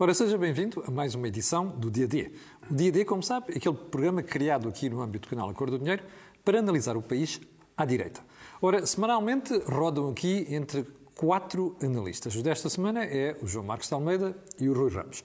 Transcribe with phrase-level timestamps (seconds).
[0.00, 2.30] Ora, seja bem-vindo a mais uma edição do Dia D.
[2.70, 5.76] O Dia D, como sabe, é aquele programa criado aqui no âmbito do canal Acordo
[5.76, 6.04] do Dinheiro
[6.44, 7.40] para analisar o país
[7.76, 8.20] à direita.
[8.62, 12.36] Ora, semanalmente rodam aqui entre quatro analistas.
[12.36, 15.24] O desta semana é o João Marcos de Almeida e o Rui Ramos.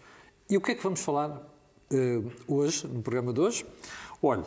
[0.49, 3.63] E o que é que vamos falar uh, hoje, no programa de hoje?
[4.23, 4.43] Olha,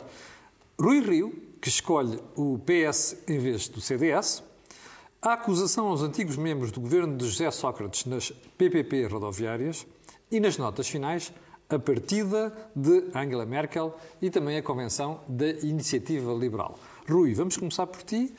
[0.77, 4.43] Rui Rio, que escolhe o PS em vez do CDS,
[5.21, 9.87] a acusação aos antigos membros do governo de José Sócrates nas PPP rodoviárias,
[10.31, 11.31] e nas notas finais,
[11.69, 16.79] a partida de Angela Merkel e também a convenção da Iniciativa Liberal.
[17.09, 18.33] Rui, vamos começar por ti.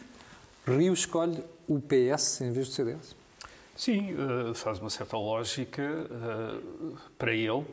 [0.67, 3.17] Rio escolhe o PS em vez do CDS?
[3.77, 7.65] Sim, eh, faz uma certa lógica eh, para ele.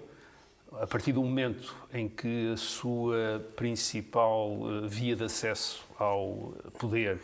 [0.74, 7.20] A partir do momento em que a sua principal eh, via de acesso ao poder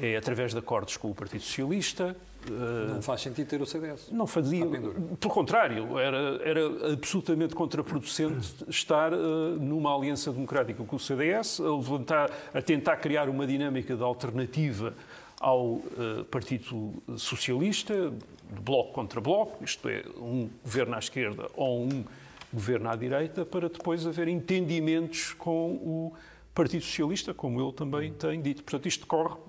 [0.00, 2.16] é através de acordos com o Partido Socialista,
[2.52, 4.10] não faz sentido ter o CDS.
[4.10, 4.64] Não fazia.
[4.66, 9.16] Pelo contrário, era, era absolutamente contraproducente estar uh,
[9.60, 14.94] numa aliança democrática com o CDS, a, levantar, a tentar criar uma dinâmica de alternativa
[15.40, 18.12] ao uh, Partido Socialista,
[18.50, 22.04] de bloco contra bloco, isto é, um governo à esquerda ou um
[22.52, 26.12] governo à direita, para depois haver entendimentos com o
[26.54, 28.62] Partido Socialista, como ele também tem dito.
[28.62, 29.45] Portanto, isto decorre eh,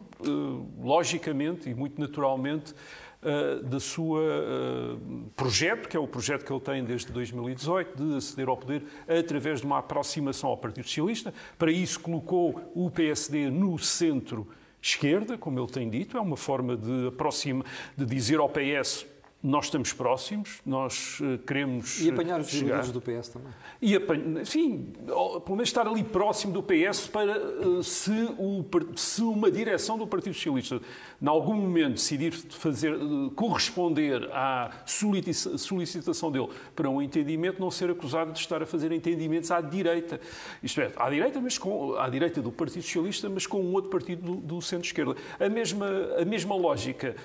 [0.78, 2.74] logicamente e muito naturalmente,
[3.22, 8.18] uh, da sua uh, projeto, que é o projeto que ele tem desde 2018, de
[8.18, 11.34] aceder ao poder através de uma aproximação ao Partido Socialista.
[11.58, 14.48] Para isso, colocou o PSD no centro
[14.82, 17.66] esquerda, como ele tem dito, é uma forma de aproxima,
[17.96, 19.06] de dizer ao PS
[19.42, 22.02] nós estamos próximos, nós uh, queremos.
[22.02, 22.84] E apanhar os chegar.
[22.88, 23.50] do PS também.
[23.80, 28.66] E apanhar, enfim, pelo menos estar ali próximo do PS para uh, se, o,
[28.96, 30.82] se uma direção do Partido Socialista,
[31.22, 37.92] em algum momento, decidir fazer, uh, corresponder à solicitação dele para um entendimento, não ser
[37.92, 40.20] acusado de estar a fazer entendimentos à direita.
[40.64, 43.92] Isto é, à direita, mas com, à direita do Partido Socialista, mas com um outro
[43.92, 45.16] partido do, do centro-esquerda.
[45.40, 45.88] A mesma,
[46.20, 47.16] a mesma lógica,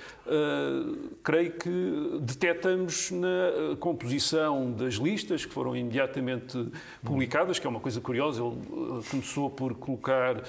[1.22, 6.70] creio que detectamos na eh, composição das listas que foram imediatamente
[7.02, 8.42] publicadas, que é uma coisa curiosa.
[8.42, 10.42] Ele eh, começou por colocar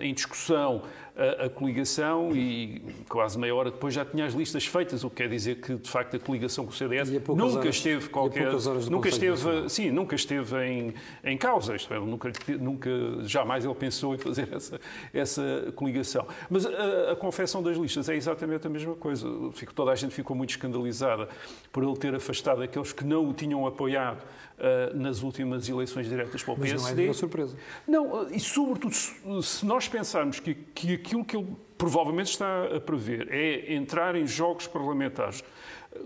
[0.00, 0.82] em discussão
[1.16, 5.16] a, a, coligação e quase meia hora depois já tinha as listas feitas, o que
[5.16, 8.50] quer dizer que de facto a coligação com o CDS nunca horas, esteve qualquer
[8.90, 11.76] nunca esteve sim nunca esteve em, em causa.
[11.76, 12.90] Isto é, nunca nunca
[13.24, 14.80] jamais ele pensou em fazer essa
[15.12, 16.26] essa coligação.
[16.48, 19.28] Mas a, a confecção das listas é exatamente a mesma coisa.
[19.52, 21.28] Fico, toda a gente ficou muito escandalizada
[21.70, 24.22] por ele ter afastado aqueles que não o tinham apoiado
[24.62, 26.74] uh, nas últimas eleições diretas para o PSD.
[26.74, 27.56] Mas não é nenhuma surpresa.
[27.86, 33.28] Não, e sobretudo se nós pensarmos que, que aquilo que ele provavelmente está a prever
[33.30, 35.42] é entrar em jogos parlamentares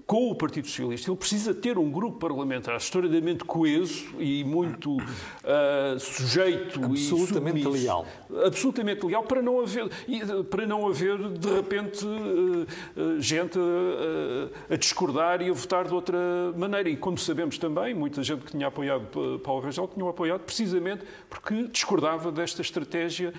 [0.07, 5.99] com o Partido Socialista, ele precisa ter um grupo parlamentar historicamente coeso e muito uh,
[5.99, 8.07] sujeito absolutamente e submisso, leal,
[8.45, 9.89] absolutamente leal para não haver
[10.51, 12.67] para não haver de repente uh,
[12.97, 13.59] uh, gente
[14.69, 16.19] a discordar e a votar de outra
[16.57, 16.89] maneira.
[16.89, 21.69] E como sabemos também, muita gente que tinha apoiado Paulo Rangel tinha apoiado precisamente porque
[21.69, 23.33] discordava desta estratégia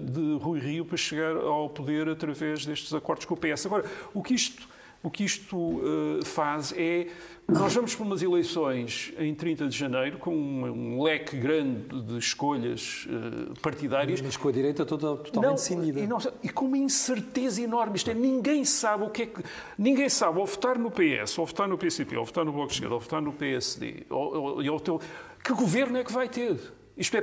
[0.00, 3.66] de Rui Rio para chegar ao poder através destes acordos com o PS.
[3.66, 4.66] Agora, o que isto
[5.02, 7.08] o que isto uh, faz é.
[7.48, 12.16] Nós vamos para umas eleições em 30 de janeiro com um, um leque grande de
[12.18, 14.20] escolhas uh, partidárias.
[14.20, 16.00] Mas com a direita toda, totalmente decidida.
[16.00, 17.96] E, e, com uma incerteza enorme.
[17.96, 19.42] Isto é, ninguém sabe o que é que.
[19.76, 22.74] Ninguém sabe, ou votar no PS, ou votar no PCP, ou votar no Bloco de
[22.74, 25.00] Esquerda, ou votar no PSD, ou, ou, ou,
[25.42, 26.60] que governo é que vai ter?
[26.96, 27.20] Isto é,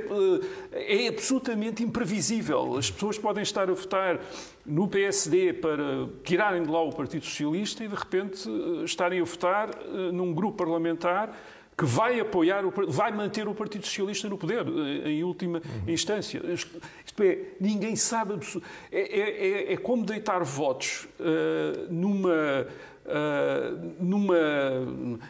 [0.72, 2.76] eh, é absolutamente imprevisível.
[2.76, 4.20] As pessoas podem estar a votar
[4.64, 9.24] no PSD para tirarem de lá o Partido Socialista e, de repente, eh, estarem a
[9.24, 11.36] votar eh, num grupo parlamentar
[11.76, 14.66] que vai apoiar, vai manter o Partido Socialista no poder,
[15.06, 16.42] em última instância.
[16.52, 18.34] Isto, isto, é, ninguém sabe.
[18.90, 22.66] É, é, é, é como deitar votos uh, numa
[23.08, 24.36] uh, numa,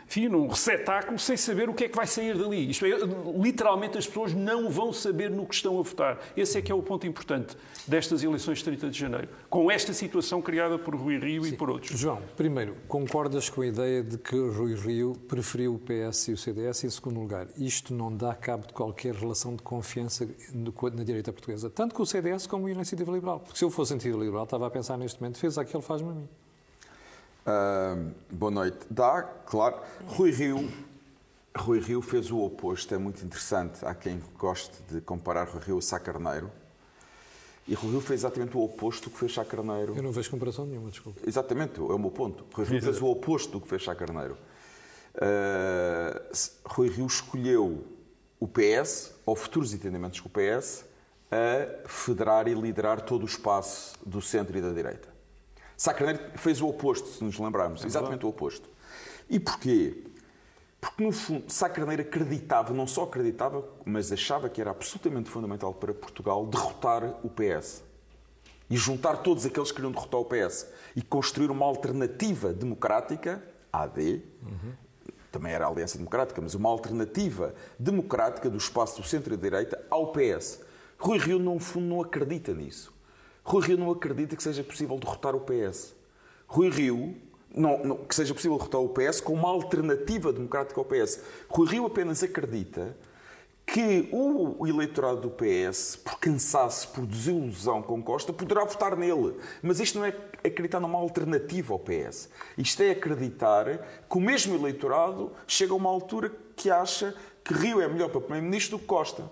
[0.07, 2.71] enfim, num receptáculo sem saber o que é que vai sair dali.
[2.71, 2.91] Isto é,
[3.37, 6.19] literalmente as pessoas não vão saber no que estão a votar.
[6.37, 9.93] Esse é que é o ponto importante destas eleições de 30 de janeiro, com esta
[9.93, 11.55] situação criada por Rui Rio Sim.
[11.55, 11.99] e por outros.
[11.99, 16.37] João, primeiro, concordas com a ideia de que Rui Rio preferiu o PS e o
[16.37, 17.49] CDS em segundo lugar?
[17.57, 22.07] Isto não dá cabo de qualquer relação de confiança na direita portuguesa, tanto com o
[22.07, 23.41] CDS como com a Iniciativa Liberal.
[23.41, 26.15] Porque se eu fosse Iniciativa Liberal, estava a pensar neste momento, fez aquele, faz-me a
[26.15, 26.29] mim.
[27.49, 28.79] Uh, boa noite.
[28.91, 29.81] Dá, claro.
[30.07, 30.71] Rui Rio,
[31.57, 33.87] Rui Rio fez o oposto, é muito interessante.
[33.87, 36.51] Há quem goste de comparar Rui Rio a Sá Carneiro.
[37.67, 39.97] E Rui Rio fez exatamente o oposto do que fez Sá Carneiro.
[39.97, 41.21] Eu não vejo comparação nenhuma, desculpa.
[41.27, 42.45] Exatamente, é o meu ponto.
[42.53, 44.37] Rui Rio fez o oposto do que fez Sá Carneiro.
[45.15, 47.83] uh, Rui Rio escolheu
[48.39, 50.85] o PS, ou futuros entendimentos com o PS,
[51.31, 55.18] a federar e liderar todo o espaço do centro e da direita.
[55.79, 58.69] Sá Carneiro fez o oposto, se nos lembrarmos, exatamente o oposto.
[59.31, 60.03] E porquê?
[60.81, 65.73] Porque, no fundo, Sá Carneiro acreditava, não só acreditava, mas achava que era absolutamente fundamental
[65.73, 67.85] para Portugal derrotar o PS.
[68.69, 70.67] E juntar todos aqueles que queriam derrotar o PS.
[70.97, 73.41] E construir uma alternativa democrática,
[73.73, 74.73] AD, uhum.
[75.31, 80.61] também era a Aliança Democrática, mas uma alternativa democrática do espaço do centro-direita ao PS.
[80.99, 82.98] Rui Rio, no fundo, não acredita nisso.
[83.49, 85.95] Rui Rio não acredita que seja possível derrotar o PS.
[86.47, 87.17] Rui Rio
[87.51, 91.23] não, não, que seja possível derrotar o PS com uma alternativa democrática ao PS.
[91.49, 92.95] Rui Rio apenas acredita
[93.65, 99.35] que o eleitorado do PS, por cansaço, por desilusão com Costa, poderá votar nele.
[99.63, 100.15] Mas isto não é
[100.45, 102.29] acreditar numa alternativa ao PS.
[102.59, 103.79] Isto é acreditar
[104.11, 108.21] que o mesmo eleitorado chega a uma altura que acha que Rio é melhor para
[108.21, 109.31] Primeiro-Ministro do que Costa.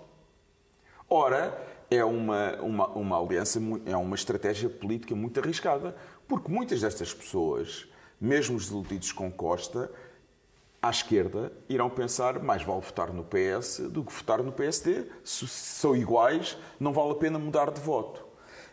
[1.07, 5.95] Ora, é uma, uma, uma aliança, é uma estratégia política muito arriscada,
[6.27, 7.87] porque muitas destas pessoas
[8.19, 9.91] mesmo os desiludidos com Costa,
[10.81, 15.05] à esquerda, irão pensar mais vale votar no PS do que votar no PSD.
[15.23, 18.25] Se são iguais, não vale a pena mudar de voto.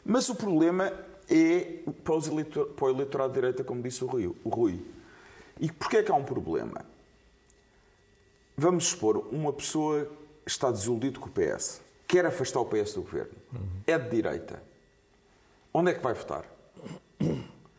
[0.04, 0.92] Mas o problema
[1.30, 4.34] é para, os eleitor, para o eleitorado de direita, como disse o Rui.
[4.44, 4.84] O Rui.
[5.60, 6.84] E porquê é que há um problema?
[8.56, 10.08] Vamos supor, uma pessoa
[10.46, 13.34] está desiludido com o PS, quer afastar o PS do governo,
[13.86, 14.62] é de direita.
[15.72, 16.44] Onde é que vai votar?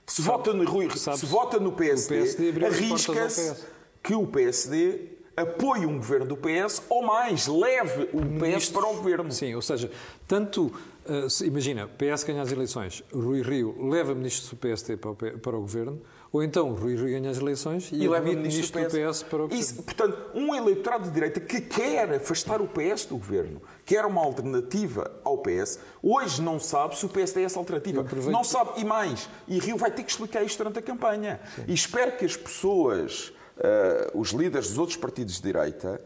[0.05, 3.65] Se, sabe, vota, no, Rui, se vota no PSD, PSD arrisca-se
[4.03, 8.95] que o PSD apoie um governo do PS ou mais, leve o PS para o
[8.95, 9.31] governo.
[9.31, 9.91] Sim, ou seja,
[10.27, 15.15] tanto, uh, imagina, PS ganha as eleições, Rui Rio leva ministros do PSD para o,
[15.15, 16.01] para o governo,
[16.35, 19.09] ou então Rui Rio ganha as eleições e, e leva o ministro do PS, do
[19.09, 19.53] PS para o.
[19.53, 24.21] Isso, portanto, um eleitorado de direita que quer afastar o PS do governo, quer uma
[24.21, 28.05] alternativa ao PS, hoje não sabe se o PSD é essa alternativa.
[28.29, 31.39] Não sabe, e mais, e Rio vai ter que explicar isto durante a campanha.
[31.55, 31.63] Sim.
[31.69, 36.01] E espero que as pessoas, uh, os líderes dos outros partidos de direita,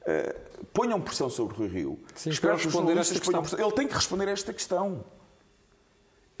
[0.00, 1.98] uh, ponham pressão sobre o Rui Rio.
[2.14, 3.42] Sim, espero responder esta questão.
[3.58, 5.04] Ele tem que responder a esta questão.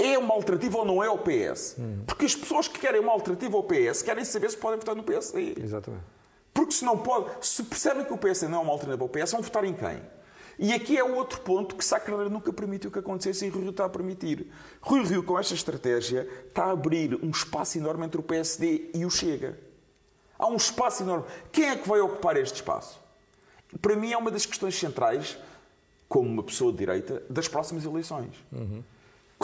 [0.04, 1.76] É uma alternativa ou não é ao PS?
[1.78, 2.02] Hum.
[2.06, 5.02] Porque as pessoas que querem uma alternativa ao PS querem saber se podem votar no
[5.02, 5.54] PSD.
[5.58, 6.04] Exatamente.
[6.52, 9.32] Porque se não pode, se percebem que o PSD não é uma alternativa ao PS,
[9.32, 10.00] vão votar em quem?
[10.58, 13.62] E aqui é o outro ponto que Sá Carneiro nunca permitiu que acontecesse e Rui
[13.62, 14.52] Rio está a permitir.
[14.80, 19.04] Rui Rio, com esta estratégia, está a abrir um espaço enorme entre o PSD e
[19.04, 19.58] o Chega.
[20.38, 21.24] Há um espaço enorme.
[21.50, 23.00] Quem é que vai ocupar este espaço?
[23.80, 25.36] Para mim é uma das questões centrais,
[26.08, 28.34] como uma pessoa de direita, das próximas eleições.
[28.52, 28.82] Uhum.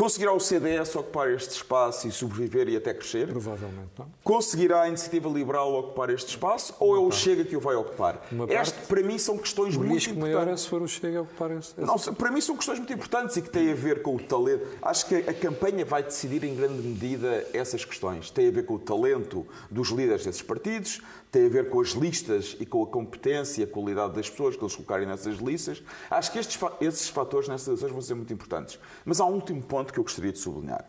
[0.00, 3.28] Conseguirá o CDS ocupar este espaço e sobreviver e até crescer?
[3.28, 4.06] Provavelmente não.
[4.24, 8.26] Conseguirá a Iniciativa Liberal ocupar este espaço ou é o Chega que o vai ocupar?
[8.48, 10.16] Este, para mim, são questões muito importantes.
[10.16, 11.78] O maior é se for o Chega a ocupar esse...
[11.78, 14.66] Não, para mim, são questões muito importantes e que têm a ver com o talento.
[14.80, 18.30] Acho que a campanha vai decidir em grande medida essas questões.
[18.30, 21.90] Tem a ver com o talento dos líderes desses partidos, tem a ver com as
[21.90, 25.82] listas e com a competência e a qualidade das pessoas que eles colocarem nessas listas.
[26.10, 28.78] Acho que estes, esses fatores nessas eleições vão ser muito importantes.
[29.04, 30.84] Mas há um último ponto que eu gostaria de sublinhar.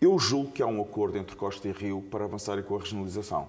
[0.00, 3.48] Eu julgo que há um acordo entre Costa e Rio para avançarem com a regionalização.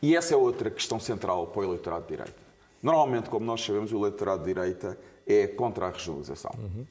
[0.00, 2.48] E essa é outra questão central para o eleitorado de direita.
[2.82, 6.52] Normalmente, como nós sabemos, o eleitorado de direita é contra a regionalização.
[6.56, 6.86] Uhum.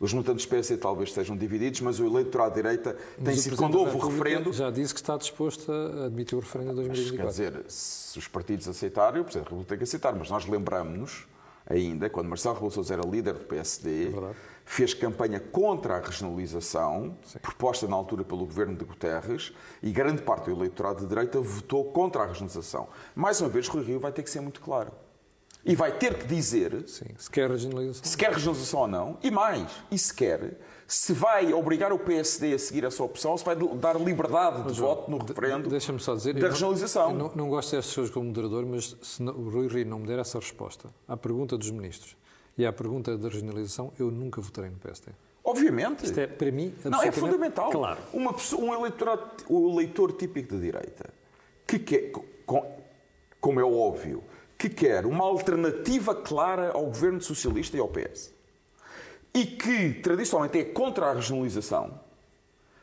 [0.00, 3.78] Os militantes do PS talvez estejam divididos, mas o eleitorado de direita tem sido, quando
[3.78, 4.50] houve o referendo...
[4.50, 7.22] Já disse que está disposto a admitir o referendo em 2024.
[7.22, 10.46] Quer dizer, se os partidos aceitarem, o Presidente da República tem que aceitar, mas nós
[10.46, 11.26] lembramos-nos
[11.66, 17.16] ainda, quando Marcelo Rebelo Sousa era líder do PSD, é fez campanha contra a regionalização,
[17.24, 17.38] Sim.
[17.40, 19.52] proposta na altura pelo governo de Guterres,
[19.82, 22.88] e grande parte do eleitorado de direita votou contra a regionalização.
[23.14, 24.92] Mais uma vez, Rui Rio vai ter que ser muito claro.
[25.64, 28.04] E vai ter que dizer Sim, se quer regionalização.
[28.04, 29.18] Se quer regionalização ou não.
[29.22, 33.44] E mais, e se quer, se vai obrigar o PSD a seguir essa opção, se
[33.44, 37.12] vai dar liberdade de voto no referendo Deixa-me só dizer, da regionalização.
[37.12, 40.18] Não, não gosto destas coisas como moderador, mas se o Rui Rio não me der
[40.18, 42.16] essa resposta à pergunta dos ministros
[42.56, 45.12] e à pergunta da regionalização, eu nunca votarei no PSD.
[45.44, 46.04] Obviamente.
[46.04, 47.70] Isto é, para mim, Não, é fundamental.
[47.70, 48.00] Claro.
[48.12, 51.10] Uma pessoa, um eleitorado, o eleitor típico de direita,
[51.66, 52.12] que quer,
[53.40, 54.22] como é óbvio,
[54.60, 58.30] que quer uma alternativa clara ao governo socialista e ao PS.
[59.32, 61.98] E que, tradicionalmente, é contra a regionalização,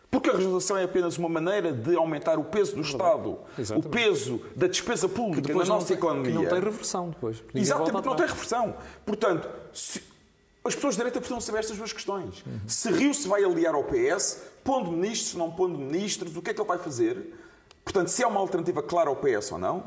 [0.09, 3.87] porque a regionalização é apenas uma maneira de aumentar o peso do Estado, Exatamente.
[3.87, 6.31] o peso da despesa pública na nossa tem, economia.
[6.31, 7.43] Que não tem reversão depois.
[7.53, 8.75] Exatamente, não tem reversão.
[9.05, 10.01] Portanto, se,
[10.65, 12.43] as pessoas de direita precisam saber estas duas questões.
[12.43, 12.59] Uhum.
[12.65, 16.53] Se Rio se vai aliar ao PS, pondo ministros, não pondo ministros, o que é
[16.55, 17.35] que ele vai fazer?
[17.83, 19.83] Portanto, se é uma alternativa clara ao PS ou não,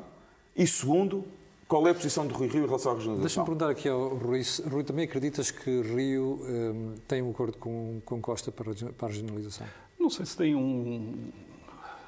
[0.55, 1.25] E segundo,
[1.71, 3.45] qual é a posição de Rui Rio em relação à regionalização?
[3.45, 4.43] Deixa-me perguntar aqui ao Rui.
[4.69, 9.11] Rui, também acreditas que Rio um, tem um acordo com, com Costa para, para a
[9.11, 9.69] regionalização?
[9.97, 11.31] Não sei se tem um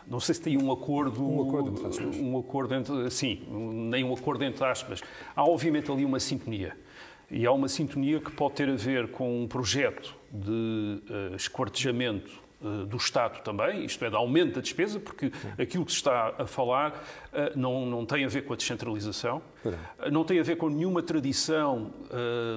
[0.05, 1.25] não sei se tem um acordo.
[1.25, 2.17] Um acordo entre aspas.
[2.17, 3.09] Um acordo entre.
[3.13, 3.41] Sim,
[3.89, 5.01] nem um acordo entre aspas.
[5.35, 6.77] Há, obviamente, ali uma sintonia.
[7.31, 10.51] E há uma sintonia que pode ter a ver com um projeto de
[11.09, 12.42] uh, esquartejamento
[12.87, 16.47] do Estado também, isto é, de aumento da despesa, porque aquilo que se está a
[16.47, 19.43] falar uh, não, não tem a ver com a descentralização,
[20.11, 21.93] não tem a ver com nenhuma tradição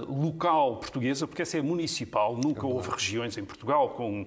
[0.07, 4.25] local portuguesa, porque essa é municipal, nunca é houve regiões em Portugal com,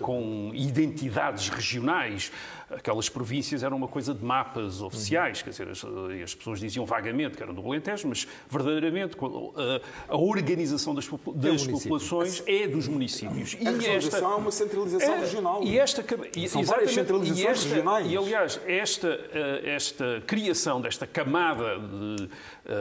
[0.00, 2.30] com identidades regionais
[2.76, 5.84] aquelas províncias eram uma coisa de mapas oficiais, quer dizer, as,
[6.22, 11.66] as, pessoas diziam vagamente que eram do Alentejo, mas verdadeiramente a, a organização das, das
[11.66, 13.56] é populações é dos municípios.
[13.64, 15.62] A e esta é uma centralização é, regional.
[15.62, 16.04] E esta
[16.36, 18.10] e, São várias centralizações e esta, regionais.
[18.10, 22.28] E aliás, esta, eh, esta criação desta camada de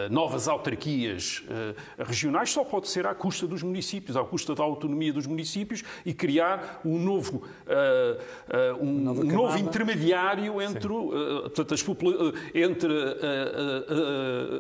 [0.10, 5.12] novas autarquias uh, regionais só pode ser à custa dos municípios, à custa da autonomia
[5.12, 12.94] dos municípios e criar um novo, uh, um, um novo intermediário entre, portanto, uh, entre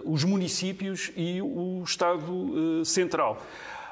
[0.04, 3.42] os municípios e o Estado Central.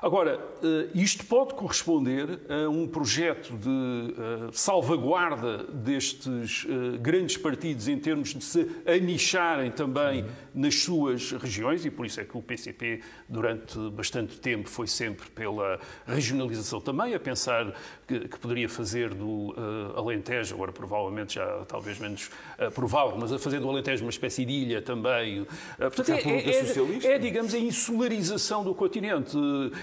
[0.02, 7.88] Agora, eh, isto pode corresponder a um projeto de eh, salvaguarda destes eh, grandes partidos
[7.88, 12.42] em termos de se anicharem também nas suas regiões, e por isso é que o
[12.42, 16.82] PCP, durante bastante tempo, foi sempre pela regionalização.
[16.82, 17.72] Também, a pensar
[18.08, 19.54] que, que poderia fazer do
[19.96, 22.30] Alentejo, agora provavelmente já talvez menos
[22.74, 25.46] provável, mas a fazer do Alentejo uma espécie de ilha também.
[25.78, 29.38] Portanto, é, é, é, é, digamos, a insularização do continente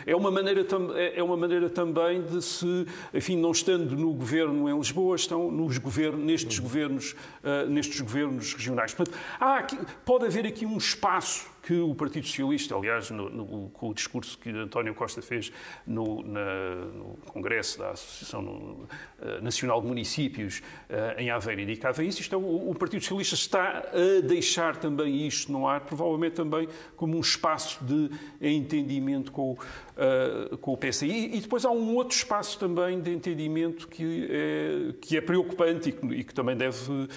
[0.08, 4.66] é uma maneira, é, é uma maneira também de se, enfim, não estando no governo
[4.66, 8.94] em Lisboa, estão nos governos, nestes, governos, uh, nestes governos regionais.
[8.94, 13.70] Portanto, há aqui, pode haver aqui um espaço que o Partido Socialista, aliás, no, no,
[13.70, 15.52] com o discurso que António Costa fez
[15.86, 22.20] no, na, no Congresso da Associação uh, Nacional de Municípios uh, em Aveiro, indicava isso.
[22.20, 26.68] Isto é, o, o, Partido Socialista está a deixar também isto no ar, provavelmente também
[26.96, 28.10] como um espaço de
[28.40, 31.34] entendimento com, uh, com o PSI.
[31.34, 35.92] E, depois há um outro espaço também de entendimento que é, que é preocupante e
[35.92, 37.08] que, e que também deve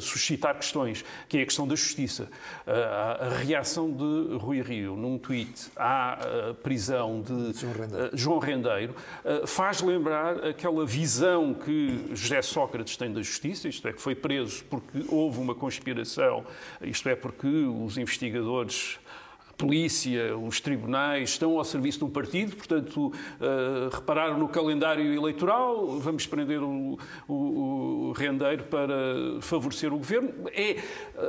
[0.00, 2.28] suscitar questões, que é a questão da justiça.
[2.66, 6.18] a, a reação de Rui Rio num tweet à
[6.50, 8.94] uh, prisão de João Rendeiro, uh, João Rendeiro
[9.24, 14.14] uh, faz lembrar aquela visão que José Sócrates tem da justiça, isto é, que foi
[14.14, 16.44] preso porque houve uma conspiração,
[16.82, 18.98] isto é, porque os investigadores
[19.56, 25.98] polícia, os tribunais estão ao serviço de um partido, portanto, uh, repararam no calendário eleitoral,
[25.98, 28.94] vamos prender o, o, o, rendeiro para
[29.40, 30.30] favorecer o governo.
[30.52, 30.76] É,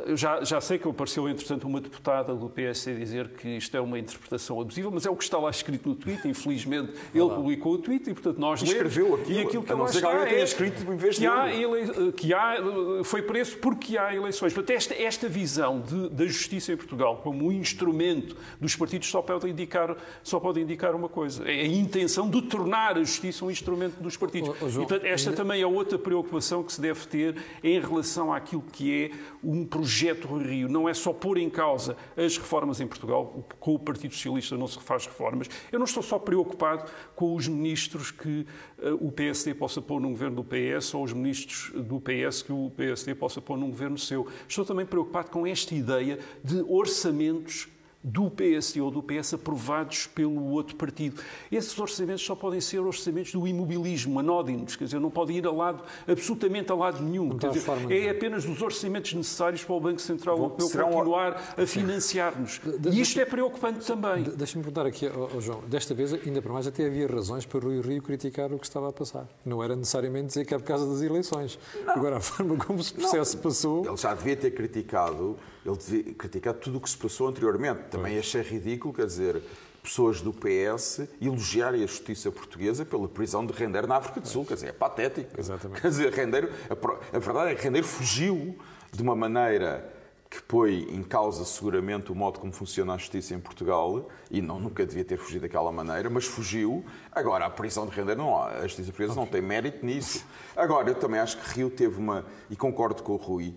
[0.10, 3.76] uh, já, já sei que apareceu, entretanto, uma deputada do PS a dizer que isto
[3.76, 7.30] é uma interpretação abusiva, mas é o que está lá escrito no tweet, infelizmente ele
[7.30, 8.76] publicou o tweet e, portanto, nós lemos.
[8.76, 11.18] Escreveu aquilo, e aquilo que a não ser que alguém tenha é escrito em vez
[11.18, 12.58] que há, ele, que há,
[13.04, 14.54] foi preso porque há eleições.
[14.54, 18.17] Portanto, esta, esta visão de, da justiça em Portugal como um instrumento
[18.60, 22.98] dos partidos só pode indicar, só pode indicar uma coisa: é a intenção de tornar
[22.98, 24.50] a justiça um instrumento dos partidos.
[24.50, 25.42] Oh, oh, João, e, portanto, esta ainda...
[25.42, 29.12] também é outra preocupação que se deve ter em relação àquilo que é
[29.44, 30.68] um projeto Rio.
[30.68, 34.68] Não é só pôr em causa as reformas em Portugal, com o Partido Socialista não
[34.68, 35.50] se faz reformas.
[35.72, 38.46] Eu não estou só preocupado com os ministros que
[38.80, 42.52] uh, o PSD possa pôr num governo do PS ou os ministros do PS que
[42.52, 44.28] o PSD possa pôr num governo seu.
[44.48, 47.68] Estou também preocupado com esta ideia de orçamentos
[48.04, 51.22] do PSD ou do PS aprovados pelo outro partido.
[51.52, 55.52] Esses orçamentos só podem ser orçamentos do imobilismo, anódinos, quer dizer, não podem ir a
[55.52, 57.30] lado, absolutamente a lado nenhum.
[57.38, 62.62] Dizer, é apenas os orçamentos necessários para o Banco Central Europeu continuar a financiar-nos.
[62.92, 64.24] E isto é preocupante também.
[64.24, 67.62] Deixa-me perguntar aqui ao João, desta vez, ainda por mais, até havia razões para o
[67.62, 69.28] Rui Rio criticar o que estava a passar.
[69.46, 71.60] Não era necessariamente dizer que é por causa das eleições.
[71.86, 71.94] Não.
[71.94, 73.44] Agora, a forma como o processo não.
[73.44, 73.86] passou...
[73.86, 75.38] Ele já devia ter criticado
[75.68, 77.87] ele devia criticar tudo o que se passou anteriormente.
[77.90, 79.42] Também achei ridículo, quer dizer,
[79.88, 84.46] pessoas do PS elogiarem a justiça portuguesa pela prisão de Rendeiro na África do Sul.
[84.46, 85.40] Quer dizer, é patético.
[85.40, 85.82] Exatamente.
[85.82, 88.58] Quer dizer, Rendeiro, a, verdade é que Rendeiro fugiu
[88.92, 89.94] de uma maneira
[90.30, 94.60] que põe em causa seguramente o modo como funciona a justiça em Portugal e não
[94.60, 96.84] nunca devia ter fugido daquela maneira, mas fugiu.
[97.10, 98.44] Agora, a prisão de Rendeiro não.
[98.44, 100.26] A justiça portuguesa não tem mérito nisso.
[100.54, 103.56] Agora, eu também acho que Rio teve uma, e concordo com o Rui,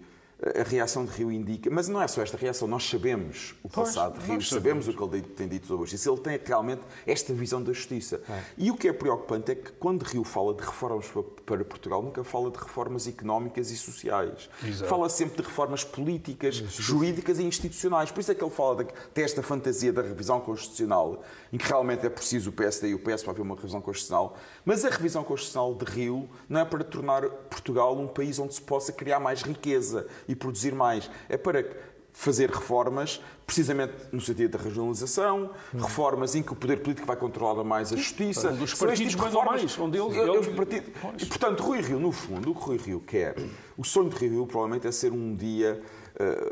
[0.59, 4.15] a reação de Rio indica, mas não é só esta reação, nós sabemos o passado
[4.15, 4.49] de Rio, sabemos.
[4.49, 7.73] sabemos o que ele tem dito sobre a justiça, ele tem realmente esta visão da
[7.73, 8.23] justiça.
[8.29, 8.43] É.
[8.57, 11.07] E o que é preocupante é que quando Rio fala de reformas
[11.45, 14.49] para Portugal, nunca fala de reformas económicas e sociais.
[14.65, 14.89] Exato.
[14.89, 18.11] Fala sempre de reformas políticas, jurídicas e institucionais.
[18.11, 22.11] Por isso é que ele fala desta fantasia da revisão constitucional, em que realmente é
[22.11, 25.75] preciso o PSD e o PS para haver uma revisão constitucional, mas a revisão constitucional
[25.75, 30.07] de Rio não é para tornar Portugal um país onde se possa criar mais riqueza
[30.31, 31.11] e produzir mais.
[31.29, 31.65] É para
[32.13, 35.79] fazer reformas, precisamente no sentido da regionalização, hum.
[35.79, 38.51] reformas em que o poder político vai controlar mais a justiça.
[38.53, 42.55] Dos partidos reformas, mais, onde ele, ele, partido, E, portanto, Rui Rio, no fundo, o
[42.55, 43.37] que Rui Rio quer,
[43.77, 45.81] o sonho de Rui Rio provavelmente é ser um dia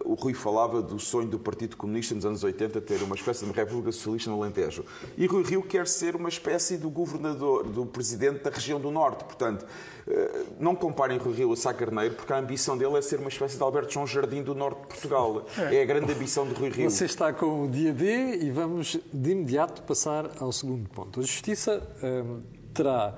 [0.04, 3.52] o Rui falava do sonho do Partido Comunista nos anos 80 ter uma espécie de
[3.52, 4.84] República Socialista no Alentejo.
[5.16, 9.24] E Rui Rio quer ser uma espécie do governador, do presidente da região do Norte.
[9.24, 9.66] Portanto,
[10.06, 13.28] uh, não comparem Rui Rio a Sá Carneiro, porque a ambição dele é ser uma
[13.28, 15.46] espécie de Alberto João Jardim do Norte de Portugal.
[15.58, 16.90] É, é a grande ambição de Rui Rio.
[16.90, 21.20] Você está com o dia D e vamos de imediato passar ao segundo ponto.
[21.20, 23.16] A Justiça um, terá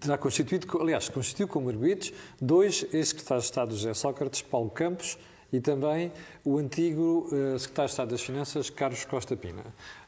[0.00, 5.16] terá constituído, aliás, constituiu como arguidos dois ex-secretários de Estado, José Sócrates, Paulo Campos,
[5.52, 6.12] e também
[6.44, 9.62] o antigo uh, secretário de Estado das Finanças, Carlos Costa Pina.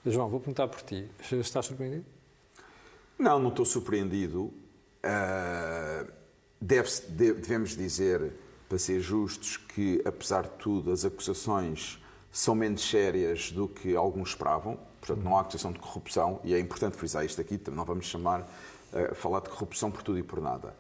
[0.05, 1.09] João, vou perguntar por ti.
[1.31, 2.05] Estás surpreendido?
[3.17, 4.53] Não, não estou surpreendido.
[5.05, 6.11] Uh,
[6.61, 8.33] deve devemos dizer,
[8.69, 14.31] para ser justos, que, apesar de tudo, as acusações são menos sérias do que alguns
[14.31, 14.77] esperavam.
[15.01, 18.41] Portanto, não há acusação de corrupção, e é importante frisar isto aqui, não vamos chamar,
[18.41, 20.75] uh, falar de corrupção por tudo e por nada.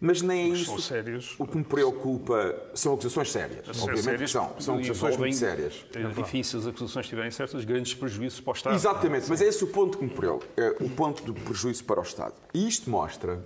[0.00, 0.78] Mas nem é isso.
[0.80, 1.34] Sérios.
[1.38, 3.66] O que me preocupa são acusações sérias.
[3.68, 4.60] Obviamente sérias, são.
[4.60, 5.86] São acusações muito sérias.
[5.94, 8.74] É difícil as acusações estiverem certas, grandes prejuízos para o Estado.
[8.74, 12.00] Exatamente, mas é esse o ponto que me preocupa, é o ponto do prejuízo para
[12.00, 12.34] o Estado.
[12.52, 13.42] E isto mostra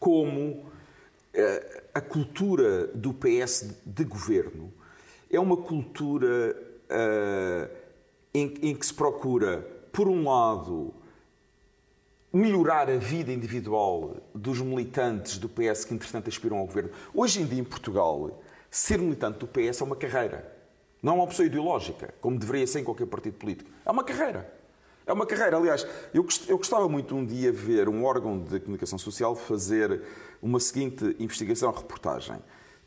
[0.00, 0.72] como
[1.34, 4.72] eh, a cultura do PS de governo
[5.30, 6.56] é uma cultura.
[6.92, 7.81] Uh,
[8.34, 9.58] em, em que se procura,
[9.92, 10.94] por um lado,
[12.32, 16.90] melhorar a vida individual dos militantes do PS que, entretanto, aspiram ao governo.
[17.14, 20.50] Hoje em dia, em Portugal, ser militante do PS é uma carreira.
[21.02, 23.70] Não é uma opção ideológica, como deveria ser em qualquer partido político.
[23.84, 24.50] É uma carreira.
[25.04, 25.56] É uma carreira.
[25.56, 26.24] Aliás, eu
[26.56, 30.00] gostava muito um dia ver um órgão de comunicação social fazer
[30.40, 32.36] uma seguinte investigação, reportagem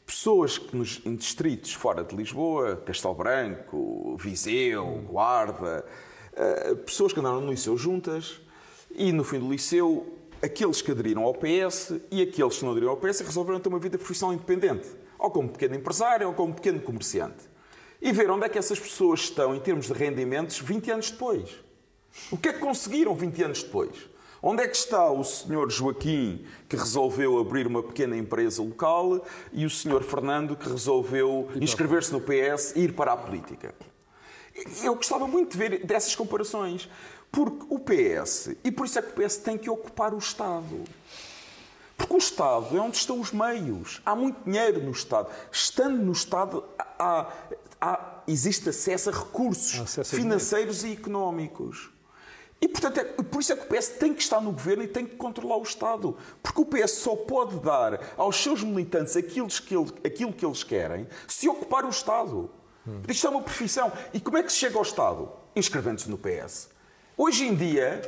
[0.05, 5.85] pessoas que nos, em distritos fora de Lisboa, Castelo Branco, Viseu, Guarda,
[6.33, 8.39] uh, pessoas que andaram no liceu juntas
[8.91, 12.91] e no fim do liceu, aqueles que aderiram ao PS e aqueles que não aderiram
[12.91, 14.87] ao PS resolveram ter uma vida profissional independente,
[15.17, 17.43] ou como pequeno empresário ou como pequeno comerciante.
[18.01, 21.49] E ver onde é que essas pessoas estão em termos de rendimentos 20 anos depois.
[22.31, 24.14] O que é que conseguiram 20 anos depois?
[24.47, 29.65] Onde é que está o senhor Joaquim, que resolveu abrir uma pequena empresa local, e
[29.65, 33.73] o senhor Fernando, que resolveu inscrever-se no PS e ir para a política?
[34.83, 36.87] Eu gostava muito de ver dessas comparações.
[37.31, 40.83] Porque o PS, e por isso é que o PS tem que ocupar o Estado.
[41.97, 43.99] Porque o Estado é onde estão os meios.
[44.05, 45.27] Há muito dinheiro no Estado.
[45.51, 47.33] Estando no Estado, há,
[47.81, 51.94] há, existe acesso a recursos acesso financeiros e económicos.
[52.61, 54.87] E, portanto, é, por isso é que o PS tem que estar no governo e
[54.87, 56.17] tem que controlar o Estado.
[56.41, 60.63] Porque o PS só pode dar aos seus militantes aquilo que, ele, aquilo que eles
[60.63, 62.49] querem se ocupar o Estado.
[62.87, 63.01] Hum.
[63.07, 63.91] Isto é uma profissão.
[64.13, 65.29] E como é que se chega ao Estado?
[65.55, 66.69] Inscrevendo-se no PS.
[67.17, 68.01] Hoje em dia,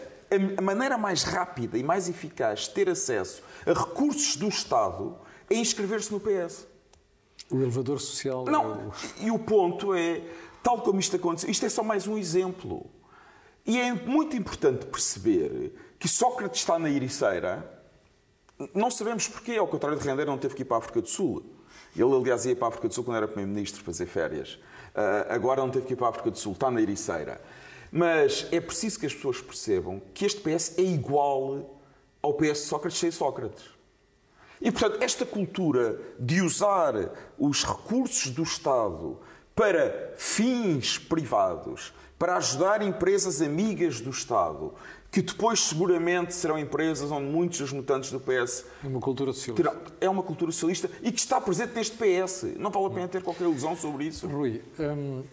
[0.58, 5.18] a maneira mais rápida e mais eficaz de ter acesso a recursos do Estado
[5.50, 6.68] é inscrever-se no PS.
[7.50, 8.46] O elevador social.
[8.46, 8.94] Não, é o...
[9.26, 10.22] e o ponto é,
[10.62, 12.86] tal como isto aconteceu, isto é só mais um exemplo.
[13.68, 17.70] E é muito importante perceber que Sócrates está na Ericeira.
[18.74, 21.10] Não sabemos porquê, ao contrário de Render, não teve que ir para a África do
[21.10, 21.44] Sul.
[21.94, 24.54] Ele, aliás, ia para a África do Sul quando era Primeiro-Ministro fazer férias.
[24.96, 27.42] Uh, agora não teve que ir para a África do Sul, está na Ericeira.
[27.92, 31.78] Mas é preciso que as pessoas percebam que este PS é igual
[32.22, 33.66] ao PS Sócrates sem Sócrates.
[34.62, 36.94] E, portanto, esta cultura de usar
[37.38, 39.20] os recursos do Estado
[39.54, 44.74] para fins privados para ajudar empresas amigas do Estado,
[45.12, 48.66] que depois seguramente serão empresas onde muitos dos mutantes do PS.
[48.84, 49.70] É uma cultura socialista.
[49.70, 52.56] Terão, é uma cultura socialista e que está presente neste PS.
[52.58, 54.28] Não vale a pena ter qualquer ilusão sobre isso.
[54.28, 55.24] Rui, hum,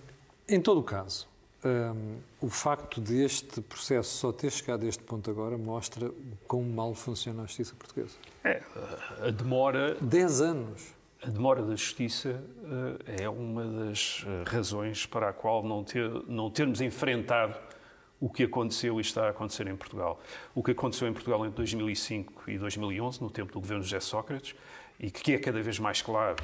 [0.49, 1.27] em todo o caso,
[1.65, 6.11] hum, o facto de este processo só ter chegado a este ponto agora mostra
[6.47, 8.15] como mal funciona a justiça portuguesa.
[8.45, 8.63] É,
[9.27, 9.97] a demora.
[10.01, 10.95] Dez anos.
[11.27, 16.11] A demora da justiça uh, é uma das uh, razões para a qual não, ter,
[16.27, 17.59] não termos enfrentado
[18.21, 20.21] o que aconteceu e está a acontecer em Portugal.
[20.55, 24.55] O que aconteceu em Portugal entre 2005 e 2011, no tempo do governo José Sócrates,
[25.01, 26.37] e que é cada vez mais claro,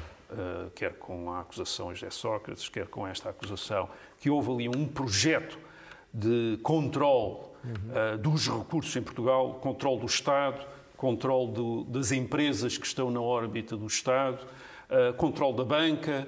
[0.75, 3.87] quer com a acusação de Sócrates, quer com esta acusação,
[4.19, 5.57] que houve ali um projeto
[6.13, 8.17] de controle uhum.
[8.19, 10.65] dos recursos em Portugal, controle do Estado,
[10.97, 14.45] controle do, das empresas que estão na órbita do Estado,
[15.17, 16.27] controle da banca,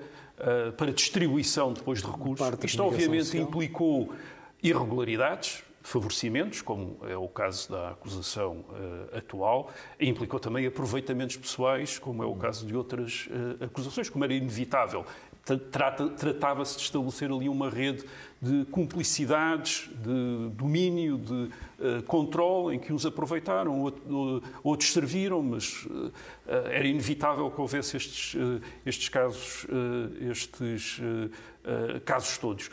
[0.77, 2.47] para distribuição depois de recursos.
[2.63, 3.43] Isto, obviamente, social.
[3.43, 4.13] implicou
[4.61, 11.99] irregularidades, favorecimentos, como é o caso da acusação uh, atual, e implicou também aproveitamentos pessoais,
[11.99, 15.05] como é o caso de outras uh, acusações, como era inevitável.
[15.43, 18.05] Tratava-se de estabelecer ali uma rede
[18.41, 23.93] de cumplicidades, de domínio, de uh, controle, em que uns aproveitaram,
[24.63, 26.11] outros serviram, mas uh,
[26.45, 29.67] era inevitável que houvesse estes, uh, estes casos,
[30.29, 31.01] estes
[32.05, 32.69] casos todos.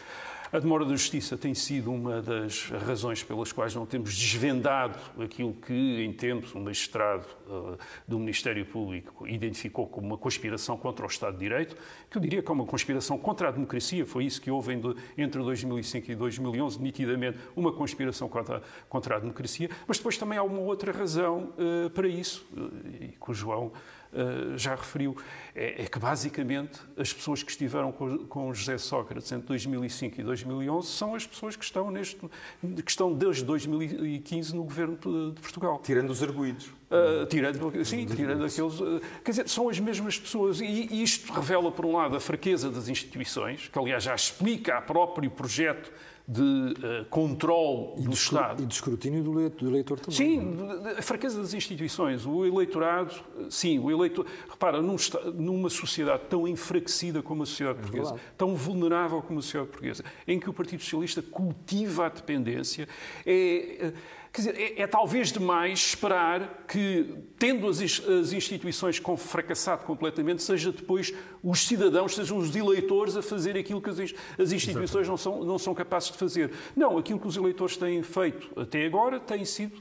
[0.52, 5.54] A demora da justiça tem sido uma das razões pelas quais não temos desvendado aquilo
[5.54, 11.08] que, em tempos, um magistrado uh, do Ministério Público identificou como uma conspiração contra o
[11.08, 11.76] Estado de Direito,
[12.10, 14.04] que eu diria que é uma conspiração contra a democracia.
[14.04, 14.76] Foi isso que houve
[15.16, 19.70] entre 2005 e 2011, nitidamente uma conspiração contra, contra a democracia.
[19.86, 23.70] Mas depois também há uma outra razão uh, para isso, uh, e que o João
[24.56, 25.16] já referiu,
[25.54, 30.24] é, é, que basicamente as pessoas que estiveram com, com José Sócrates entre 2005 e
[30.24, 32.18] 2011 são as pessoas que estão, neste,
[32.84, 35.80] que estão desde 2015 no governo de Portugal.
[35.82, 36.79] Tirando os arguídos.
[36.90, 38.80] Uh, tirando, sim, tirando aqueles.
[38.80, 40.60] Uh, quer dizer, são as mesmas pessoas.
[40.60, 44.76] E, e isto revela, por um lado, a fraqueza das instituições, que aliás já explica
[44.76, 45.92] a próprio projeto
[46.26, 48.62] de uh, controle do Estado.
[48.62, 50.16] E de escrutínio do eleitor, do eleitor também.
[50.16, 50.56] Sim,
[50.98, 52.26] a fraqueza das instituições.
[52.26, 53.14] O eleitorado,
[53.48, 54.26] sim, o eleitor.
[54.48, 54.96] Repara, num,
[55.34, 58.32] numa sociedade tão enfraquecida como a sociedade é portuguesa, verdade.
[58.36, 62.88] tão vulnerável como a sociedade portuguesa, em que o Partido Socialista cultiva a dependência,
[63.24, 63.92] é
[64.32, 70.70] Quer dizer, é, é, talvez demais esperar que, tendo as, as instituições fracassado completamente, seja
[70.70, 71.12] depois
[71.42, 73.98] os cidadãos, sejam os eleitores a fazer aquilo que as,
[74.38, 76.52] as instituições não são, não são capazes de fazer.
[76.76, 79.80] Não, aquilo que os eleitores têm feito até agora tem sido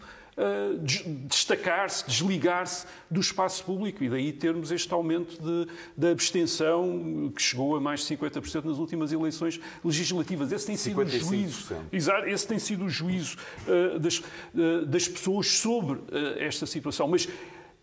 [1.27, 7.75] destacar-se, desligar-se do espaço público e daí termos este aumento de, de abstenção que chegou
[7.75, 10.51] a mais de 50% nas últimas eleições legislativas.
[10.51, 15.07] Esse tem sido o juízo, exato, esse tem sido o juízo uh, das, uh, das
[15.07, 16.05] pessoas sobre uh,
[16.37, 17.07] esta situação.
[17.07, 17.27] Mas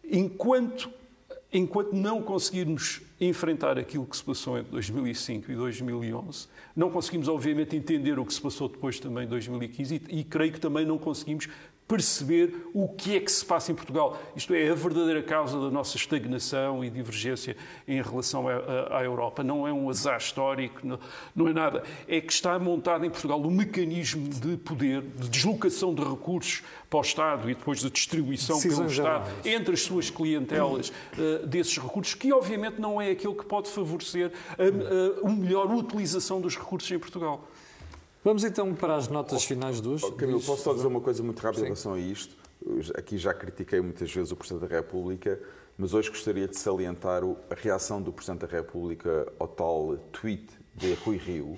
[0.05, 0.91] enquanto
[1.53, 7.77] enquanto não conseguirmos enfrentar aquilo que se passou entre 2005 e 2011, não conseguimos, obviamente,
[7.77, 10.99] entender o que se passou depois também em 2015 e, e creio que também não
[10.99, 11.49] conseguimos
[11.89, 14.21] perceber o que é que se passa em Portugal.
[14.35, 19.45] Isto é, a verdadeira causa da nossa estagnação e divergência em relação à, Europa.
[19.45, 20.99] Não é um azar histórico, não,
[21.35, 21.85] não, é nada.
[22.09, 26.99] É que está montado em Portugal um mecanismo de poder, de deslocação de recursos para
[26.99, 32.15] o Estado e depois de distribuição pelo Estado entre as suas clientelas uh, desses recursos,
[32.15, 36.91] que obviamente não é aquele que pode favorecer a, a, a melhor utilização dos recursos
[36.91, 37.47] em Portugal.
[38.27, 40.05] Vamos então para as notas finais de hoje.
[40.05, 42.35] Oh, Camilo, posso só dizer uma coisa muito rápida em relação a isto?
[42.97, 45.41] Aqui já critiquei muitas vezes o Presidente da República,
[45.79, 50.95] mas hoje gostaria de salientar a reação do Presidente da República ao tal tweet de
[50.95, 51.57] Rui Rio.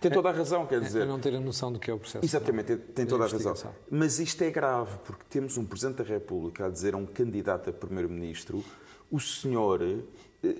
[0.00, 1.02] Tem toda a razão, quer é, dizer.
[1.02, 2.24] É não ter a noção do que é o processo.
[2.24, 3.54] Exatamente, tem toda a razão.
[3.88, 7.70] Mas isto é grave, porque temos um Presidente da República a dizer a um candidato
[7.70, 8.64] a Primeiro-Ministro:
[9.08, 9.80] o senhor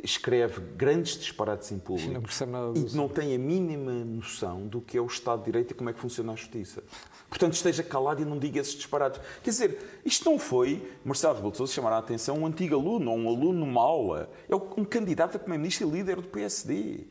[0.03, 2.12] escreve grandes disparates em público
[2.47, 5.75] não e não tem a mínima noção do que é o Estado de Direito e
[5.75, 6.85] como é que funciona a justiça.
[7.29, 9.21] Portanto, esteja calado e não diga esses disparates.
[9.42, 13.11] Quer dizer, isto não foi Marcelo Rebelo de Sousa chamar a atenção um antigo aluno
[13.11, 14.31] ou um aluno numa aula.
[14.49, 17.07] É um candidato a primeiro-ministro e líder do PSD.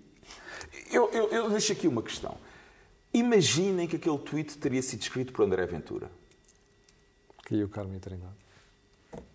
[0.92, 2.38] Eu, eu, eu deixo aqui uma questão.
[3.14, 6.10] Imaginem que aquele tweet teria sido escrito por André Ventura.
[7.46, 8.32] Que o Carmen Trindade.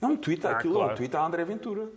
[0.00, 0.90] É um tweet, ah, aquilo claro.
[0.90, 1.90] é um tweet a André Ventura.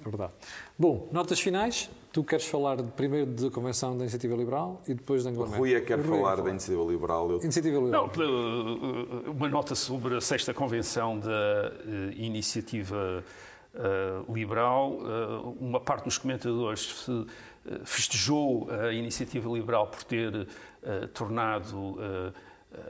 [0.00, 0.32] É verdade.
[0.78, 1.90] Bom, notas finais.
[2.12, 5.80] Tu queres falar primeiro da Convenção da Iniciativa Liberal e depois da Anglo Rui é
[5.80, 7.30] quer falar da Iniciativa Liberal.
[7.30, 7.42] Eu...
[7.42, 8.10] Iniciativa Liberal.
[8.16, 13.24] Não, eh, uma nota sobre a sexta Convenção da uh, Iniciativa
[14.28, 15.00] Liberal.
[15.58, 17.08] Uma parte dos comentadores
[17.82, 20.46] festejou a Iniciativa Liberal por ter
[21.12, 21.98] tornado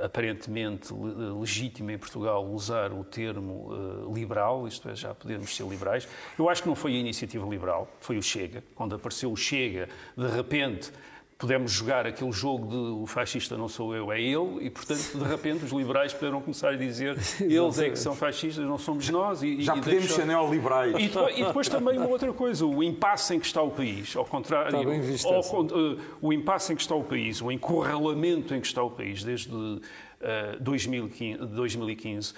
[0.00, 6.08] aparentemente legítimo em Portugal usar o termo uh, liberal, isto é, já podemos ser liberais.
[6.38, 8.62] Eu acho que não foi a iniciativa liberal, foi o Chega.
[8.74, 10.92] Quando apareceu o Chega, de repente
[11.38, 15.24] pudemos jogar aquele jogo de o fascista não sou eu, é ele, e portanto, de
[15.24, 19.42] repente, os liberais puderam começar a dizer eles é que são fascistas, não somos nós.
[19.42, 20.16] E, Já e podemos deixou...
[20.16, 20.94] ser neoliberais.
[20.96, 24.14] E depois, e depois também uma outra coisa, o impasse em que está o país,
[24.16, 28.66] ao contrário, ao, uh, o impasse em que está o país, o encurralamento em que
[28.66, 29.80] está o país, desde
[30.60, 32.34] 2015, 2015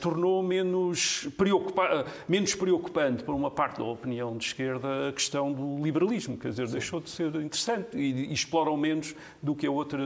[0.00, 5.82] tornou menos, preocupa menos preocupante para uma parte da opinião de esquerda a questão do
[5.82, 6.72] liberalismo, quer dizer, Sim.
[6.72, 10.00] deixou de ser interessante e, e, exploram menos do que a outra,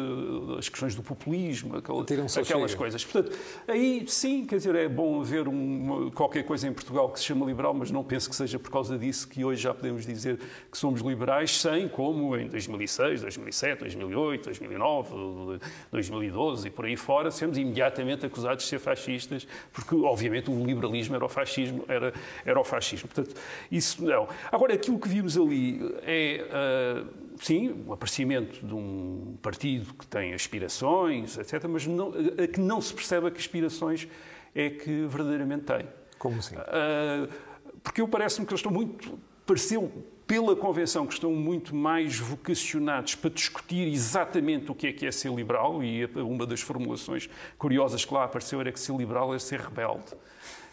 [0.59, 3.04] as questões do populismo, aquela, aquelas coisas.
[3.04, 3.37] Portanto,
[3.68, 7.46] aí sim, quer dizer, é bom haver uma, qualquer coisa em Portugal que se chama
[7.46, 10.38] liberal, mas não penso que seja por causa disso que hoje já podemos dizer
[10.70, 17.09] que somos liberais, sem como em 2006, 2007, 2008, 2009, 2012 e por aí fora,
[17.30, 22.12] sermos imediatamente acusados de ser fascistas, porque obviamente o liberalismo era o fascismo, era,
[22.44, 23.08] era o fascismo.
[23.08, 23.38] Portanto,
[23.70, 24.28] isso não.
[24.50, 26.44] Agora, aquilo que vimos ali é.
[27.04, 32.60] Uh, sim, o aparecimento de um partido que tem aspirações, etc., mas não, a que
[32.60, 34.06] não se percebe que aspirações
[34.54, 35.86] é que verdadeiramente tem.
[36.18, 36.56] Como assim?
[36.56, 37.28] Uh,
[37.82, 39.18] porque eu parece-me que eles estão muito.
[39.46, 39.90] Pareceu,
[40.30, 45.10] pela convenção, que estão muito mais vocacionados para discutir exatamente o que é que é
[45.10, 49.40] ser liberal, e uma das formulações curiosas que lá apareceu era que ser liberal é
[49.40, 50.14] ser rebelde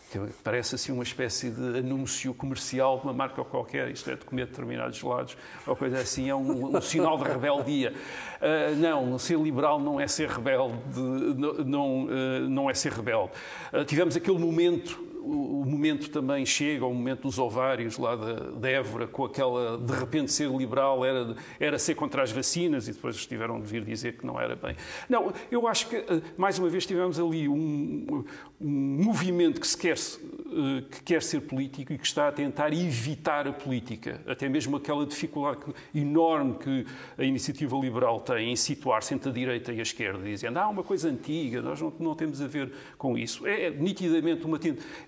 [0.09, 4.23] que parece assim uma espécie de anúncio comercial de uma marca qualquer, isto é, de
[4.23, 7.93] comer determinados gelados, ou coisa assim, é um, um sinal de rebeldia.
[8.37, 13.31] Uh, não, ser liberal não é ser rebelde, não, não, uh, não é ser rebelde.
[13.73, 19.07] Uh, tivemos aquele momento o, momento também chega, o momento dos ovários lá da, Évora,
[19.07, 23.59] com aquela, de repente, ser liberal era, era ser contra as vacinas e depois tiveram
[23.59, 24.75] de vir dizer que não era bem.
[25.09, 28.23] Não, eu acho que, eh, mais uma vez, tivemos ali um,
[28.59, 32.73] um movimento que, se quer, eh, que quer ser político e que está a tentar
[32.73, 35.59] evitar a política, até mesmo aquela dificuldade
[35.93, 36.85] enorme que
[37.17, 40.83] a iniciativa liberal tem em situar-se entre a direita e a esquerda, dizendo, ah, uma
[40.83, 43.45] coisa antiga, nós não, não temos a ver com isso.
[43.45, 44.57] É, é nitidamente uma...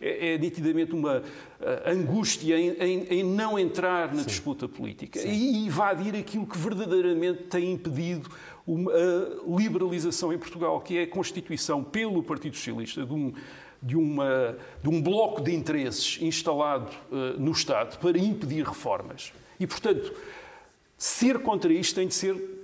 [0.02, 1.24] É, é, é nitidamente uma uh,
[1.86, 4.28] angústia em, em, em, não entrar na Sim.
[4.28, 5.30] disputa política Sim.
[5.30, 8.30] e invadir aquilo que verdadeiramente tem impedido
[8.66, 13.34] uma, a liberalização em Portugal, que é a constituição pelo Partido Socialista de um,
[13.82, 19.34] de, uma, de um bloco de interesses instalado uh, no Estado para impedir reformas.
[19.60, 20.14] E, portanto,
[20.98, 22.58] ser contra isto tem de ser.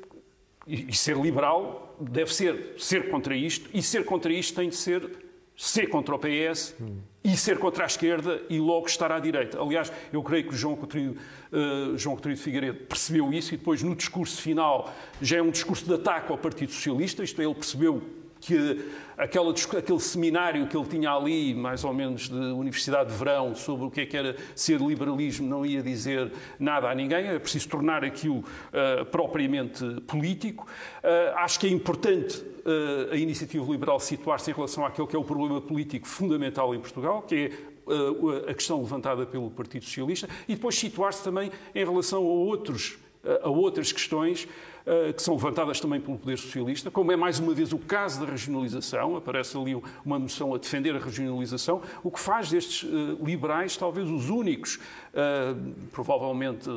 [0.67, 4.75] E, e ser liberal deve ser ser contra isto, e ser contra isto tem de
[4.75, 5.07] ser
[5.55, 9.59] ser contra o PS hum e ser contra a esquerda e logo estar à direita.
[9.59, 11.15] Aliás, eu creio que João Coutinho,
[11.51, 15.49] uh, João Coutinho de Figueiredo percebeu isso e depois no discurso final já é um
[15.49, 18.03] discurso de ataque ao Partido Socialista, isto é, ele percebeu
[18.39, 18.85] que
[19.17, 23.85] aquela, aquele seminário que ele tinha ali, mais ou menos de Universidade de Verão, sobre
[23.85, 27.69] o que é que era ser liberalismo, não ia dizer nada a ninguém, é preciso
[27.69, 30.67] tornar aquilo uh, propriamente político.
[31.03, 35.19] Uh, acho que é importante uh, a iniciativa liberal situar-se em relação àquele que é
[35.19, 37.75] o problema político fundamental em Portugal, que é
[38.49, 42.97] a questão levantada pelo Partido Socialista, e depois situar-se também em relação a, outros,
[43.41, 44.47] a outras questões
[44.87, 48.23] eh, que são levantadas também pelo Poder Socialista, como é mais uma vez o caso
[48.23, 53.17] da regionalização, aparece ali uma moção a defender a regionalização, o que faz destes eh,
[53.19, 54.79] liberais talvez os únicos,
[55.11, 55.55] eh,
[55.91, 56.69] provavelmente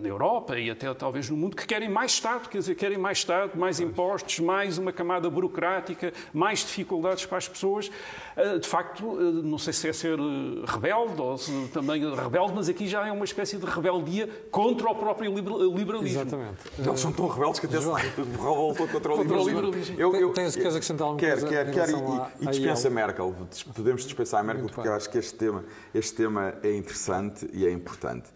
[0.00, 3.18] na Europa e até talvez no mundo que querem mais Estado, quer dizer, querem mais
[3.18, 7.90] Estado, mais impostos, mais uma camada burocrática, mais dificuldades para as pessoas.
[8.36, 10.18] Eh, de facto, eh, não sei se é ser
[10.66, 14.94] rebelde ou se também rebelde, mas aqui já é uma espécie de rebeldia contra o
[14.94, 16.20] próprio liberalismo.
[16.20, 16.58] Exatamente.
[16.78, 17.88] Eles são tão rebeldes que até se
[18.20, 19.98] revoltam contra o liberalismo.
[19.98, 21.48] Eu, eu, Tens, queres acrescentar alguma quer, coisa?
[21.48, 23.34] Quer, quer, e, e dispensa Merkel.
[23.74, 24.90] Podemos dispensar a Merkel Muito porque bem.
[24.90, 28.28] eu acho que este tema, este tema é interessante e é importante.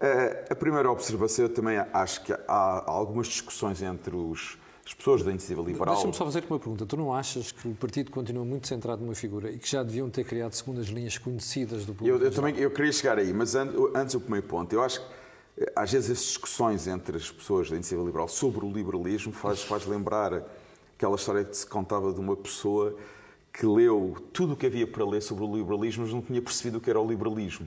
[0.00, 5.22] Eh, a primeira observação, eu também acho que há algumas discussões entre os, as pessoas
[5.22, 5.94] da iniciativa liberal.
[5.94, 6.86] Deixa-me só fazer uma pergunta.
[6.86, 10.08] Tu não achas que o partido continua muito centrado numa figura e que já deviam
[10.08, 12.18] ter criado segundas linhas conhecidas do público?
[12.18, 14.72] Eu, eu também eu queria chegar aí, mas antes o primeiro ponto.
[14.72, 15.06] Eu acho que
[15.64, 19.62] eh, às vezes as discussões entre as pessoas da iniciativa liberal sobre o liberalismo faz,
[19.62, 20.42] faz lembrar
[20.96, 22.96] aquela história que se contava de uma pessoa
[23.52, 26.78] que leu tudo o que havia para ler sobre o liberalismo, mas não tinha percebido
[26.78, 27.66] o que era o liberalismo.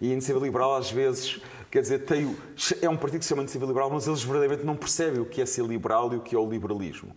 [0.00, 2.36] E a iniciativa liberal, às vezes, quer dizer, tem,
[2.80, 5.40] é um partido que se chama iniciativa liberal, mas eles verdadeiramente não percebem o que
[5.40, 7.14] é ser liberal e o que é o liberalismo.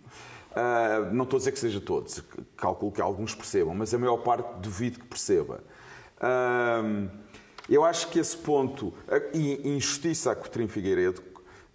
[0.52, 2.22] Uh, não estou a dizer que seja todos,
[2.56, 5.62] calculo que alguns percebam, mas a maior parte duvido que perceba.
[6.16, 7.10] Uh,
[7.68, 8.94] eu acho que esse ponto,
[9.34, 11.20] e injustiça a Coutinho Figueiredo,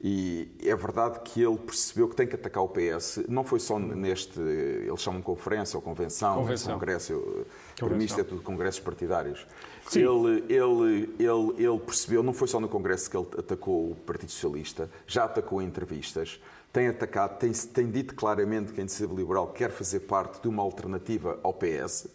[0.03, 3.19] e é verdade que ele percebeu que tem que atacar o PS.
[3.29, 6.73] Não foi só neste, eles chamam conferência ou convenção, convenção.
[6.73, 7.45] congresso,
[7.77, 9.45] para mim isto é tudo congressos partidários.
[9.93, 14.31] Ele, ele, ele, ele percebeu, não foi só no congresso que ele atacou o Partido
[14.31, 16.41] Socialista, já atacou em entrevistas,
[16.73, 20.63] tem atacado, tem, tem dito claramente que a Iniciativa Liberal quer fazer parte de uma
[20.63, 22.07] alternativa ao PS.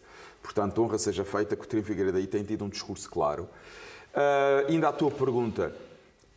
[0.43, 3.49] Portanto, honra seja feita, que o Coutinho Figueiredo aí tem tido um discurso claro.
[4.15, 5.73] Uh, ainda à tua pergunta,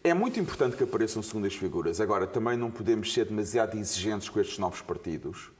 [0.09, 2.01] é muito importante que apareçam segundas figuras.
[2.01, 5.51] Agora, também não podemos ser demasiado exigentes com estes novos partidos.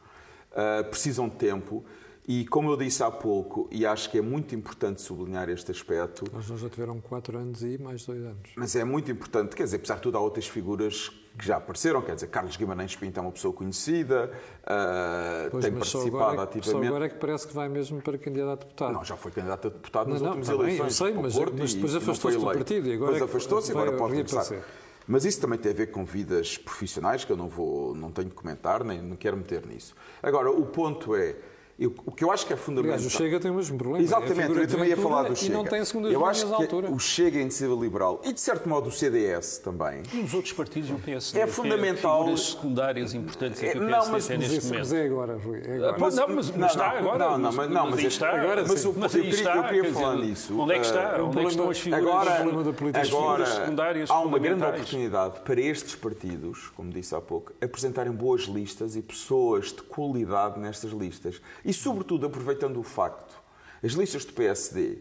[0.52, 1.84] uh, precisam de tempo.
[2.28, 6.26] E como eu disse há pouco, e acho que é muito importante sublinhar este aspecto.
[6.32, 8.52] Nós já tiveram quatro anos e mais dois anos.
[8.56, 12.02] Mas é muito importante, quer dizer, apesar de tudo, há outras figuras que já apareceram,
[12.02, 14.32] quer dizer, Carlos Guimarães Pinto é uma pessoa conhecida,
[14.64, 16.70] uh, pois, tem participado só agora, ativamente.
[16.70, 18.94] Só agora é que parece que vai mesmo para candidato a deputado.
[18.94, 21.00] Não, já foi candidato a deputado nas não, últimas não, tá eleições.
[21.00, 23.14] Eu sei, mas, mas depois afastou-se do partido e agora.
[23.14, 24.62] Depois afastou-se e agora pode começar.
[25.08, 28.28] Mas isso também tem a ver com vidas profissionais que eu não vou, não tenho
[28.28, 29.96] de comentar, nem não quero meter nisso.
[30.22, 31.36] Agora, o ponto é,
[31.80, 32.98] eu, o que eu acho que é fundamental.
[32.98, 34.04] Aliás, o Chega tem o mesmo problema.
[34.04, 35.54] Exatamente, é eu também ia falar do Chega.
[35.54, 36.92] E não tem segundas eu acho que altura.
[36.92, 40.04] o Chega, a Iniciativa Liberal e, de certo modo, o CDS também.
[40.14, 41.40] E os outros partidos, o PSD.
[41.40, 42.24] É fundamental.
[42.24, 44.80] Figuras secundárias importantes é, que o PSD não, mas, tem neste momento.
[44.80, 45.62] Mas é agora, Rui.
[45.64, 45.98] É agora.
[45.98, 47.18] Mas, não, mas, mas está agora.
[47.18, 48.30] Não, não, mas, não, mas, está.
[48.30, 48.94] Agora, mas, sim.
[48.98, 50.60] mas eu, eu, queria, eu queria falar nisso.
[50.60, 51.22] Onde é que está?
[51.22, 54.64] Uh, onde é que estão as figuras, agora, da política agora secundárias há uma grande
[54.64, 60.60] oportunidade para estes partidos, como disse há pouco, apresentarem boas listas e pessoas de qualidade
[60.60, 61.42] nestas listas.
[61.70, 63.40] E, sobretudo, aproveitando o facto,
[63.84, 64.98] as listas do PSD,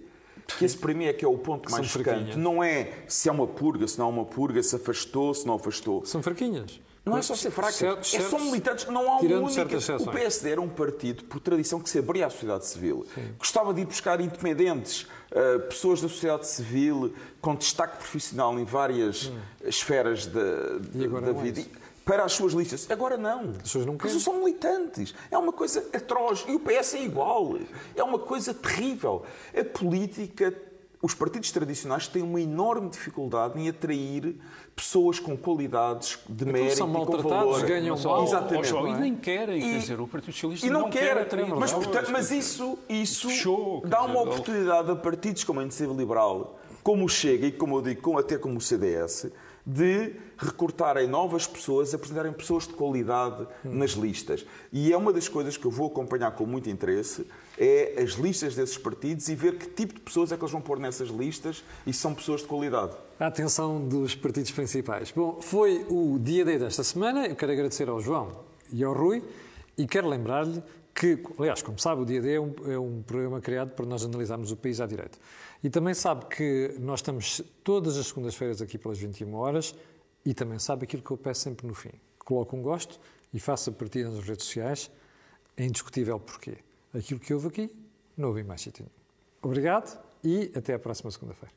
[0.58, 3.32] que esse para mim é que é o ponto mais chocante, não é se é
[3.32, 6.04] uma purga, se não é uma purga, se afastou, se não afastou.
[6.04, 6.78] São fraquinhas.
[7.06, 8.84] Não é só ser fraca, certo, é só militantes.
[8.84, 9.78] Não há uma única.
[9.98, 13.06] O PSD era um partido, por tradição, que se abria à sociedade civil.
[13.14, 13.34] Sim.
[13.38, 19.28] Gostava de ir buscar independentes, uh, pessoas da sociedade civil, com destaque profissional em várias
[19.28, 19.38] hum.
[19.64, 20.40] esferas da,
[20.80, 21.64] da, da vida
[22.08, 22.90] para as suas listas.
[22.90, 23.50] Agora não.
[23.50, 24.16] As pessoas não querem.
[24.16, 25.14] As são militantes.
[25.30, 26.42] É uma coisa atroz.
[26.48, 27.58] E o PS é igual.
[27.94, 29.24] É uma coisa terrível.
[29.54, 30.54] A política,
[31.02, 34.36] os partidos tradicionais têm uma enorme dificuldade em atrair
[34.74, 38.24] pessoas com qualidades de então, mérito são maltratados, ganham mal.
[38.24, 38.72] Exatamente.
[38.72, 41.72] E nem querem, e, quer dizer, o Partido Socialista e não, não quer, atrair mas,
[41.72, 46.58] portanto, mas isso, isso Fechou, dá uma dizer, oportunidade a partidos como a Iniciativa Liberal,
[46.82, 49.26] como o Chega e, como eu digo, até como o CDS,
[49.68, 54.46] de recortarem novas pessoas, apresentarem pessoas de qualidade nas listas.
[54.72, 57.26] E é uma das coisas que eu vou acompanhar com muito interesse,
[57.58, 60.62] é as listas desses partidos e ver que tipo de pessoas é que eles vão
[60.62, 62.92] pôr nessas listas e se são pessoas de qualidade.
[63.20, 65.12] A atenção dos partidos principais.
[65.12, 67.26] Bom, foi o dia D desta semana.
[67.26, 68.40] Eu quero agradecer ao João
[68.72, 69.22] e ao Rui
[69.76, 70.62] e quero lembrar-lhe
[70.94, 74.02] que, aliás, como sabe, o dia D é um, é um programa criado para nós
[74.02, 75.18] analisarmos o país à direita.
[75.62, 79.74] E também sabe que nós estamos todas as segundas-feiras aqui pelas 21 horas
[80.24, 81.92] e também sabe aquilo que eu peço sempre no fim.
[82.18, 83.00] Coloque um gosto
[83.32, 84.90] e faça partida nas redes sociais.
[85.56, 86.58] É indiscutível porquê.
[86.94, 87.70] Aquilo que houve aqui,
[88.16, 88.94] não houve em mais sítio nenhum.
[89.42, 91.52] Obrigado e até à próxima segunda-feira.